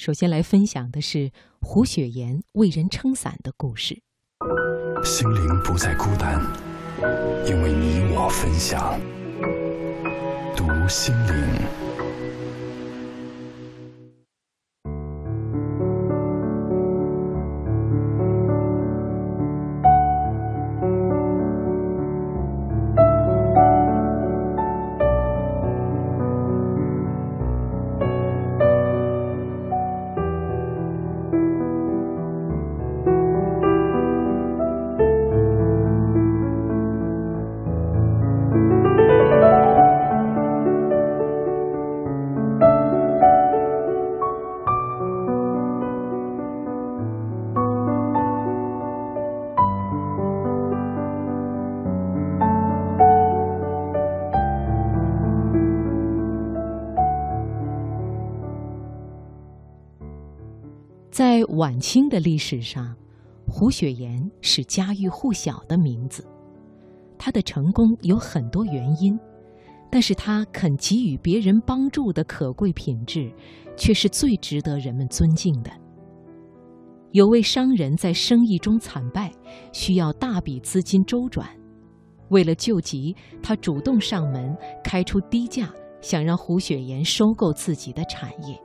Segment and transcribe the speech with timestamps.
[0.00, 1.30] 首先来分享的是
[1.60, 4.00] 胡雪岩为人撑伞的故事。
[5.04, 6.40] 心灵不再孤单，
[7.46, 8.98] 因为你我分享。
[10.56, 11.89] 读心灵。
[61.10, 62.94] 在晚清的历史上，
[63.48, 66.24] 胡雪岩是家喻户晓的名字。
[67.18, 69.18] 他的成功有很多原因，
[69.90, 73.28] 但是他肯给予别人帮助的可贵品质，
[73.76, 75.70] 却是最值得人们尊敬的。
[77.10, 79.32] 有位商人在生意中惨败，
[79.72, 81.44] 需要大笔资金周转，
[82.28, 85.68] 为了救急，他主动上门，开出低价，
[86.00, 88.56] 想让胡雪岩收购自己的产业。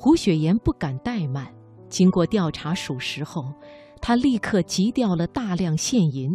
[0.00, 1.52] 胡雪岩不敢怠慢，
[1.88, 3.52] 经过调查属实后，
[4.00, 6.30] 他立刻急调了大量现银，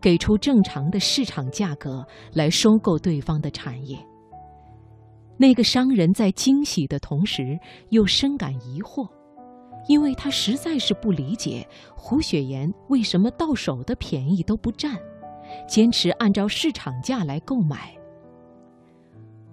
[0.00, 3.98] 给出正常的市场价格来收购对方的产业。
[5.36, 7.58] 那个商人在惊喜的同时
[7.88, 9.10] 又深感疑惑，
[9.88, 14.96] 因为他实在是不理解胡雪岩为什么到手的便宜都不占，
[15.68, 17.92] 坚持按照市场价来购买。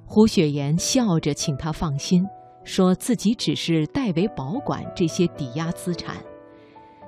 [0.05, 2.23] 胡雪岩笑着请他放心。
[2.67, 6.17] 说自己只是代为保管这些抵押资产，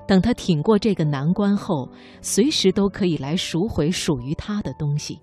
[0.08, 1.86] 等他挺过这个难关后，
[2.22, 5.20] 随时都可以来赎回属于他的东西。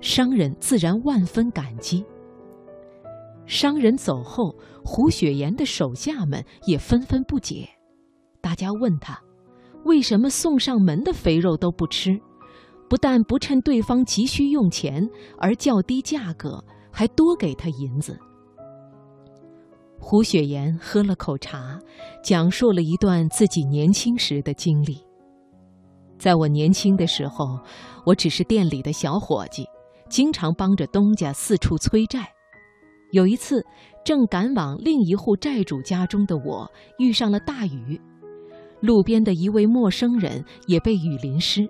[0.00, 2.04] 商人自然万分感激。
[3.46, 4.52] 商人走后，
[4.84, 7.68] 胡雪岩的手下们也纷纷不解，
[8.40, 9.16] 大家问他，
[9.84, 12.20] 为什么送上门的肥肉都不吃，
[12.90, 18.18] 不但不趁对方急需用钱而较低价格，还多给他银子。
[20.10, 21.78] 胡雪岩喝了口茶，
[22.24, 25.04] 讲述了一段自己年轻时的经历。
[26.18, 27.60] 在我年轻的时候，
[28.06, 29.66] 我只是店里的小伙计，
[30.08, 32.26] 经常帮着东家四处催债。
[33.10, 33.62] 有一次，
[34.02, 36.66] 正赶往另一户债主家中的我，
[36.98, 38.00] 遇上了大雨，
[38.80, 41.68] 路边的一位陌生人也被雨淋湿。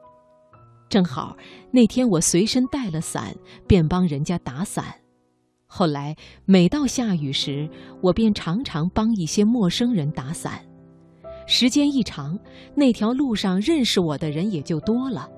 [0.89, 1.37] 正好
[1.73, 3.35] 那天我随身带了伞，
[3.67, 4.95] 便帮人家打伞。
[5.71, 7.69] 后来，每到下雨时，
[8.01, 10.61] 我便常常帮一些陌生人打伞。
[11.47, 12.39] 时间一长，
[12.75, 15.29] 那条路上认识我的人也就多了。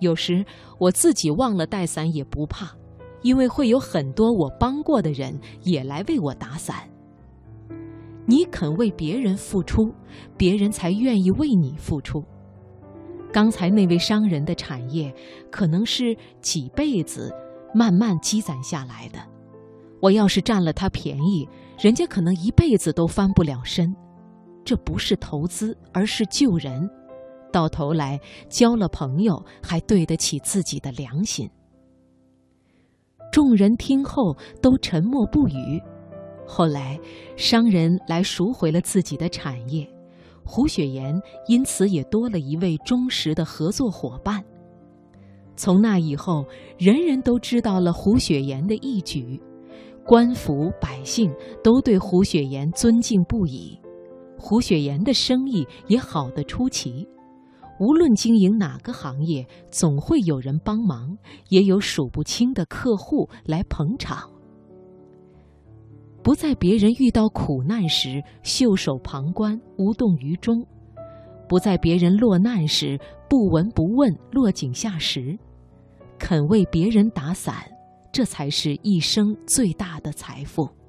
[0.00, 0.44] 有时
[0.78, 2.74] 我自己忘了带伞也不怕，
[3.20, 6.88] 因为会有很多我帮过的人也来为我打伞。
[8.24, 9.94] 你肯为别人付出，
[10.38, 12.24] 别人才愿意为你付出。
[13.30, 15.14] 刚才那位商人的产业，
[15.50, 17.30] 可能是几辈子
[17.74, 19.18] 慢慢积攒下来的。
[20.00, 23.94] 我要是占了他便宜，人家可能一辈子都翻不了身。
[24.64, 26.88] 这不是投资，而是救人。
[27.52, 28.18] 到头来
[28.48, 31.50] 交了朋友，还对得起自己的良心。
[33.32, 35.80] 众人听后都沉默不语。
[36.46, 36.98] 后来，
[37.36, 39.88] 商人来赎回了自己的产业，
[40.44, 44.44] 胡雪岩因此也多了一位忠实的合作伙伴。
[45.56, 46.44] 从那以后，
[46.78, 49.40] 人人都知道了胡雪岩的义举。
[50.10, 51.32] 官府百姓
[51.62, 53.78] 都对胡雪岩尊敬不已，
[54.36, 57.06] 胡雪岩的生意也好得出奇。
[57.78, 61.16] 无论经营哪个行业，总会有人帮忙，
[61.50, 64.28] 也有数不清的客户来捧场。
[66.24, 70.66] 不在别人遇到苦难时袖手旁观、无动于衷，
[71.48, 72.98] 不在别人落难时
[73.28, 75.38] 不闻不问、落井下石，
[76.18, 77.54] 肯为别人打伞。
[78.12, 80.79] 这才是一生最大的财富。